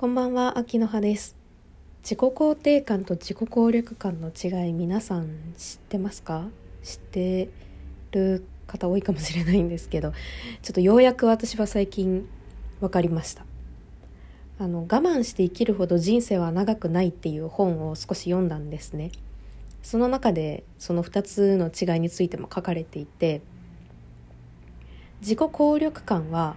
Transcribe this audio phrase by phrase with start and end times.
[0.00, 1.34] こんばんは、秋の葉です。
[2.04, 5.26] 自己肯定感と自己効力感の違い、皆さん
[5.58, 6.46] 知ってますか？
[6.84, 7.48] 知って
[8.12, 10.12] る方多いかもしれないんですけど、
[10.62, 12.28] ちょっとようやく私は最近
[12.78, 13.44] 分かりました。
[14.60, 19.10] あの、我慢して生きるほど人生は長くないっていう本を少し読んだんですね。
[19.82, 23.40] その中でその2つの違いについても書かれていて、
[25.22, 26.54] 自己効力感は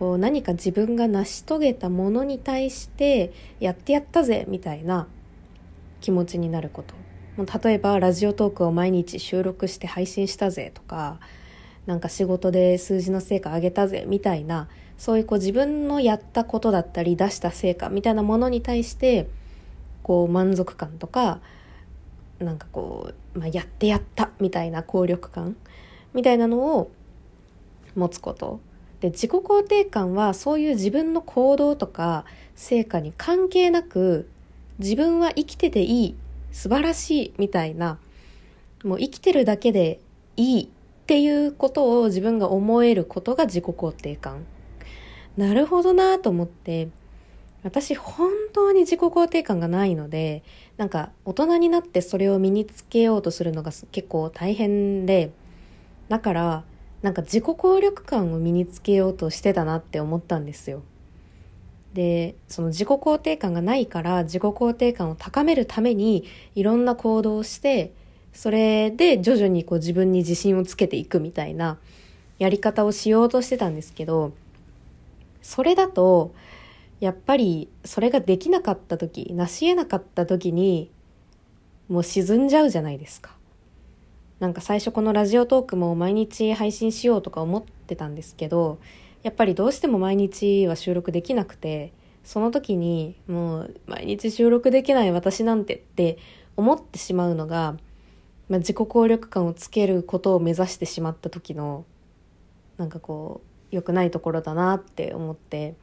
[0.00, 5.06] こう何か自分が成し遂げたものに対してやってやったぜみたいな
[6.00, 6.94] 気持ちになること。
[7.64, 11.20] 例えばラジオトークを毎日収録して配信したぜとか
[11.86, 19.28] なんか仕事で数字の成果上げたぜみたいなそういうこう自分のやったことだったり出した成果みたいなものに対して
[20.02, 21.40] こう満足感とか
[22.38, 25.56] なんかこう、まあ、やってやったみたいな効力感
[26.14, 26.90] みたいなのを
[27.94, 28.60] 持つこと。
[29.00, 34.28] で自己肯定感はそういう自分の行動とか成果に関係なく
[34.78, 36.14] 自分は生きてていい
[36.52, 37.98] 素晴らしいみたいな
[38.84, 40.00] もう生きてるだけで
[40.36, 40.68] いいっ
[41.06, 44.46] ていうことを自分が思えることが自己肯定感。
[45.36, 46.88] なるほどなと思って
[47.62, 50.42] 私本当に自己肯定感がないので
[50.76, 55.30] なんか大人になってそれを身につけようとするのが結構大変で
[56.08, 56.64] だから
[57.02, 60.82] なんか自己効力感を身につけようとしてたなって思ったんですよ。
[61.94, 67.92] でその自己肯定感がないから自己肯定感を高めるためにいろんな行動をして
[68.32, 71.78] それで徐々にこう自分に自信をつけていくみたいな
[72.38, 74.32] やり方をしようとしてたんですけど
[75.42, 76.32] それだと
[77.00, 80.92] やっぱりそれができなかった時成し得なかった時に
[81.88, 83.39] もう沈んじゃうじゃないですか。
[84.40, 88.78] なんか最初このラジオトークも毎日配信しようとか思ってたんですけど
[89.22, 91.92] やっぱりどうしても毎日は収録できなくて
[92.24, 96.16] その時にもう毎日収録できない私なんてって
[96.56, 97.76] 思ってしまうのが、
[98.48, 101.84] まあ、自己効力感をつけることを目指してしまった時の
[102.78, 105.74] なんかこう良くないところだなって思って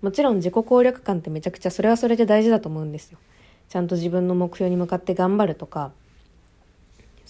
[0.00, 3.18] もちろん自己効力感ってめちゃくちゃそれはそれで大事だと思うんですよ。
[3.68, 5.92] ちゃんと自分の目標に向かって頑張るとか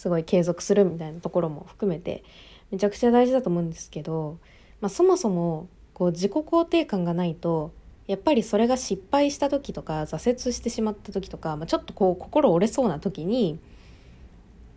[0.00, 2.24] すごい継続するみたいなところも含めて
[2.70, 4.38] めちゃくちゃ大事だと思うんですけど、
[4.80, 7.70] まあ、そもそもこう自己肯定感がないと
[8.06, 13.58] やっぱりそれが失敗した時とか挫折してしまった時とか、まあ、ちょっとこう心折れそうな時に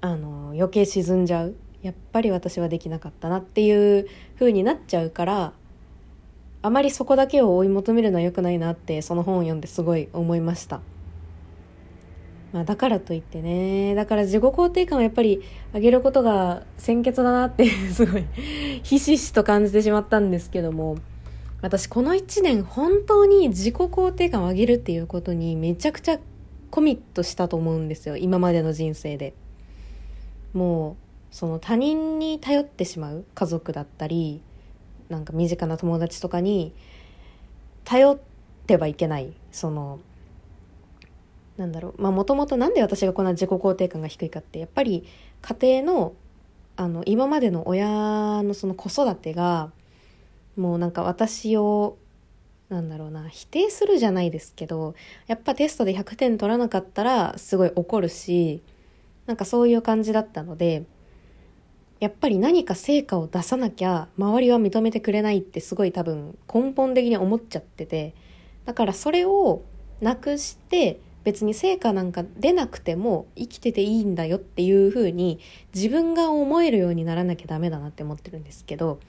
[0.01, 5.53] あの余計沈んじゃうやっぱり私はできなかったなっていう風になっちゃうから
[6.61, 10.81] あまりそこだけを追い求めるのは良くないなってその本を読んですごい思いました。
[12.53, 13.95] まあ、だからといってね。
[13.95, 15.41] だから自己肯定感をやっぱり
[15.73, 18.25] 上げることが先決だなって すごい
[18.83, 20.97] ひしひしと感じてしまったんですけども。
[21.61, 26.19] 私この1年本当に自己肯定感を上げるっていうことにめちゃくちゃ
[26.69, 28.17] コミットしたと思うんですよ。
[28.17, 29.33] 今までの人生で。
[30.53, 30.95] もう
[31.31, 34.41] その他人に頼ってしまう家族だったり
[35.09, 36.73] なんか身近な友達とかに
[37.85, 38.19] 頼っ
[38.67, 39.33] てはいけない。
[39.51, 39.99] その
[41.57, 42.01] なんだろう。
[42.01, 45.05] まあもともと何で私がこんな自己肯定感が低いかってやっぱり
[45.41, 46.13] 家庭の
[46.75, 47.87] あの今までの親
[48.41, 49.71] のその子育てが
[50.55, 51.97] もうなんか私を
[52.69, 54.95] なんだろうな否定するじゃないですけど
[55.27, 58.61] やっぱテストで100点取らなかったらすごい怒るし
[59.27, 60.83] なんかそういう感じだったので
[61.99, 68.13] やっぱり何か成果を出さなきゃ周りは認めてくれないってすごい多分根本的に思っちゃってて
[68.65, 69.61] だからそれを
[70.01, 75.39] なくして別に成果なんか出なくても生きてていいんだよっていう風に
[75.73, 78.99] 自分が思えるようにならなきゃダメだなって思ってるんですけど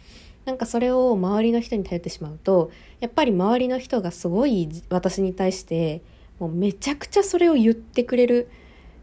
[0.44, 2.70] なんかそれを周りの人に頼ってしまうと
[3.00, 6.03] やっぱり周りの人がすごい私に対して
[6.38, 8.48] もうめちゃくちゃそれを言ってくれる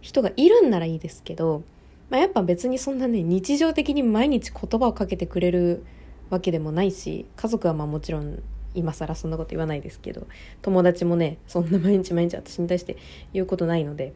[0.01, 1.63] 人がいるんならいいですけど、
[2.09, 5.83] まあ、やっぱ別にそんなね日常的に毎日言葉をかけてくれる
[6.29, 8.41] わけでもないし家族はまあもちろん
[8.73, 10.27] 今更そんなこと言わないですけど
[10.61, 12.97] 友達もねそんな毎日毎日私に対して
[13.33, 14.13] 言うことないので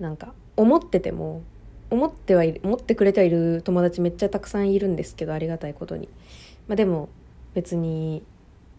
[0.00, 1.42] なんか思ってても
[1.90, 6.08] 思ってはいる思ってくれてはいる友達めっちゃたくさんいるんですけどありがたいことに、
[6.66, 7.08] まあ、でも
[7.54, 8.24] 別に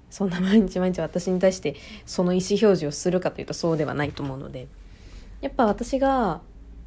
[0.10, 1.76] そんな毎日毎日私に対して
[2.06, 4.68] その意思表示をするかというとそうではないと思うので
[5.42, 6.42] やっぱ私が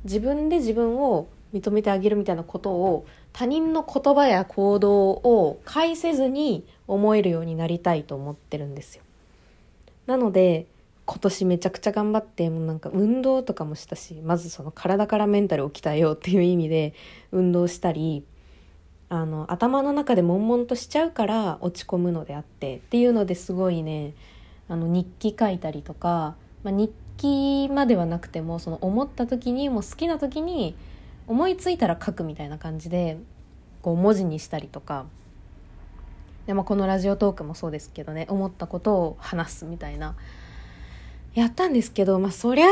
[0.04, 9.02] 自分で自分を認めてあげるみたいなことを他人の言葉や行動を介せずに思えるようになりたいと思ってるんですよ。
[10.06, 10.66] なので
[11.04, 16.92] 今年めちゃくちゃ頑張ってもうなんか運動とかもしたしまずその体からメンタルを鍛えようっていう意味で
[17.32, 18.24] 運動したり
[19.08, 24.12] あの頭の中で悶々としちゃうから落ち込むのであってっていうのですごいね
[24.68, 30.76] あの日記書いたりとか、まあ、日記まではなくてもその思った時にもう好きな時に
[31.28, 33.18] 思いついたら書くみたいな感じで
[33.82, 35.06] こう文字にしたりとか
[36.46, 40.16] で、まあ、このラジオトークもそうですけどね思ったことを話すみたいな
[41.34, 42.66] やったんですけど、まあ、そりゃ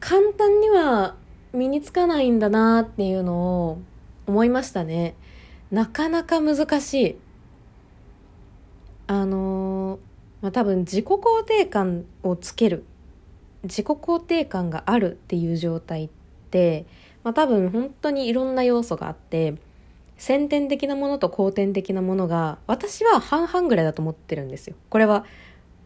[0.00, 1.14] 簡単には
[1.52, 3.78] 身につかないんだなっていうのを
[4.26, 5.14] 思いましたね。
[5.70, 7.16] なかなか難しい。
[9.06, 9.98] あの
[10.42, 12.84] まあ、多分自己肯定感をつける
[13.62, 16.08] 自己肯定感があるっていう状態っ
[16.50, 16.86] て、
[17.26, 19.56] まあ、多分本当にいろんな要素があって
[20.16, 25.24] 先天的なものと後天的なものが私は半々ぐらいだと思ってるんですよこれは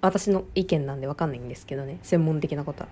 [0.03, 2.89] 私の意見なんで分かんないんですけどね専門的なことは。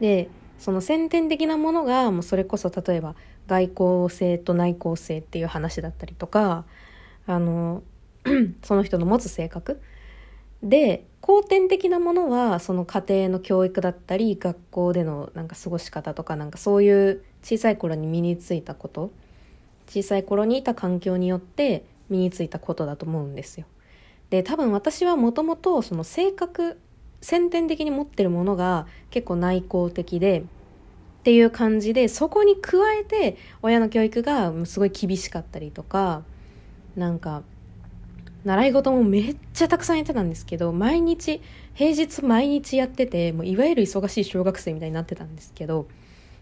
[0.00, 0.28] で
[0.58, 3.14] その先天的なものがもうそれこそ例えば
[3.46, 6.64] 外交性と内向性っていう話だったりとか
[7.28, 7.84] あの
[8.64, 9.80] その人の持つ性格
[10.64, 19.12] で後天的なものはその家庭の教育だったり学校でのなんか過ごし方とかなんかそういう小さい頃に身についたこと
[19.86, 23.66] 小さい頃にいた環境によって身についたことだと思うんですよ。
[24.30, 26.78] で多分私はもともとその性格
[27.20, 30.42] 先天的に持ってるものが結構内向的でっ
[31.24, 36.22] ていう感じでそこに加えて親の教育がすごい厳しかったりとか
[36.96, 37.42] なんか
[38.44, 41.40] 習い事もめっちゃたくさんやってたんですけど毎日
[41.72, 45.86] 平日毎日やっててもういわゆる忙しい小学生みたいになってたんですけど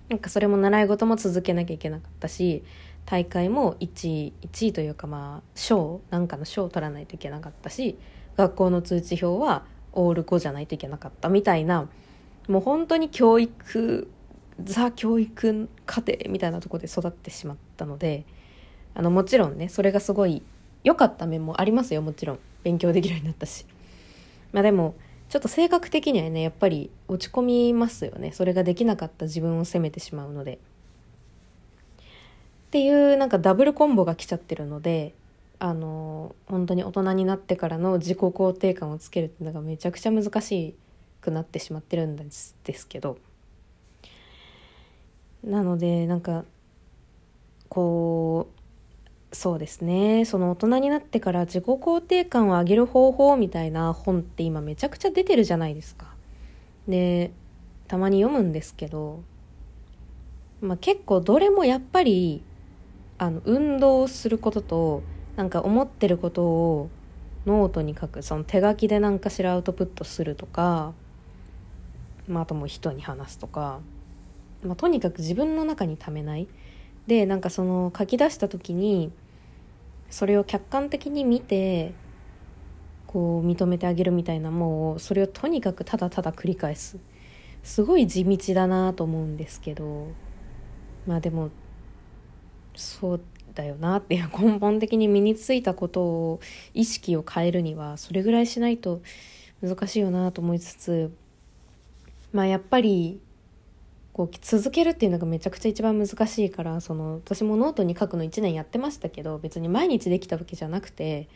[0.09, 2.65] なんかそれも習い事も続けなきゃいけなかったし
[3.07, 7.97] 大会も1位1位というかまあ賞なんかの賞を取らないといけなかったし
[8.37, 11.89] 学校の通知表はオール5じゃないといけなかったみたいな
[12.49, 14.11] もう本当に教育
[14.63, 18.25] ザ教育家庭みたいなとこで育ってしまったので
[18.95, 20.43] あのもちろんねそれがすごい
[20.85, 22.39] 良かった面もありますよもちろん。
[22.65, 23.67] 勉強できるようになったし。
[24.53, 24.95] まあでも
[25.29, 28.33] ちょっと性格的にはねやっぱり落ち込みますよね。
[28.33, 30.55] それができなかった自分を責めてしまうので。
[30.55, 30.59] っ
[32.73, 35.15] ていうなんかダブルコンボが来ちゃってるので
[35.59, 40.75] あの本当に大人になってからの自己肯定感をつけるっていうのがめちゃくちゃ難し
[41.21, 43.19] くなってしまってるんですですけど。
[45.45, 46.45] なのでなんか
[47.69, 48.62] こう
[49.33, 56.07] そうですねその大人になってから自己肯定感を上げる方法みたいな本って今めちゃくちゃ出てるじゃないですか。
[56.87, 57.33] で
[57.89, 59.23] たまに読むんですけど、
[60.61, 62.43] まあ、結構どれもやっぱり
[63.19, 65.03] あの運動することと
[65.37, 66.91] なんか思ってることを
[67.47, 70.93] ノートに書くその手書きで何かしらアウトプットするとか、
[72.29, 73.81] まあ、あともう人に話すとか、
[74.63, 76.49] まあ、とにかく自分の中にためない
[77.07, 79.13] でなんかその書き出した時に
[80.13, 81.95] それを客観的に見て
[83.07, 86.99] こう認めてあげるみたいなもうそれをとにかくただただ繰り返す。
[87.63, 90.09] すごい地道だなと思うんですけど
[91.07, 91.51] まあでも
[92.75, 93.21] そう
[93.55, 96.41] だよなっていう根本的に身についたことを
[96.75, 99.01] 意識を変えるにはそれぐらいしないと
[99.63, 101.15] 難しいよなと思いつつ
[102.33, 103.21] まあやっぱり
[104.13, 111.29] こう続けるっていうのがめちゃくちゃ一番難しいからその私もノートに書くの1年やってましたけど別に毎日できたわけじゃなくて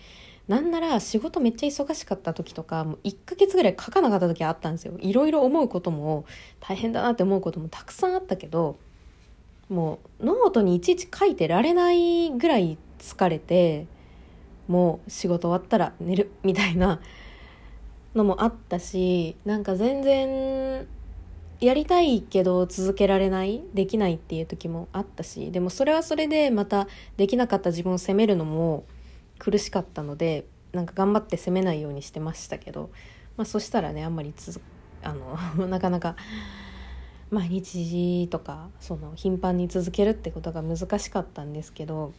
[0.46, 4.94] なんなら仕事めっちゃ忙しかった時とかもう1ヶ月ぐらい書かなかった時あったんですよ。
[5.00, 6.24] いろいろ思うことも
[6.60, 8.76] 大変だなって思うこともたくさんあったけど
[9.68, 13.86] もうノートにいちいち書いてられないぐらい疲れて
[14.68, 17.00] もう仕事終わったら寝るみたいな
[18.14, 20.86] のもあったしなんか全然
[21.60, 26.86] やりたいけど続けられないできないっていう時もあったしでもそれはそれでまた
[27.16, 28.84] できなかった自分を責めるのも
[29.38, 32.90] 苦しかったのでなんか頑張って責めないようにしてましたけど、
[33.36, 34.60] まあ、そしたらねあんまり続
[35.02, 35.36] あの
[35.68, 36.16] なかなか
[37.30, 42.12] 毎日とかその頻繁に続けるってことが難しかったんですけど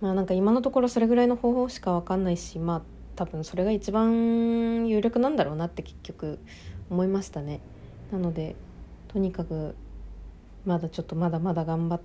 [0.00, 2.82] まあなんか今のところそれぐらいの方法しか分かんないしまあ
[3.18, 6.38] 多分それが一番有力なんだろうなって結局
[6.88, 7.58] 思いましたね。
[8.12, 8.54] なので
[9.08, 9.74] とにかく
[10.64, 12.00] まだちょっとまだまだ頑張っ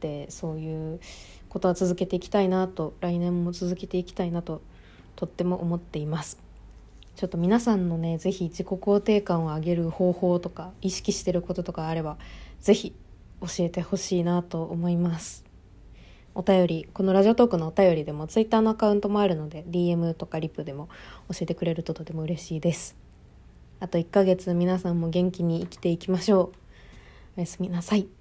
[0.00, 0.98] てそういう
[1.48, 4.60] ことは続けていきたいなと来年も続けていきたいなと
[5.14, 6.40] とっても思っています。
[7.14, 12.18] ちょっと皆さんのね是非自己肯定感を上げる方法とか意識してることとかあれば
[12.60, 12.92] 是非
[13.40, 15.49] 教えてほしいなと思います
[16.34, 20.88] お便りこのラジオトークのお便りでもツイッターのアカウントもあるので DM とかリプでも
[21.30, 22.96] 教えてくれるととても嬉しいです。
[23.80, 26.52] あと1ヶ月皆さんも元気に生きていきましょ
[27.36, 27.38] う。
[27.38, 28.19] おやすみなさい。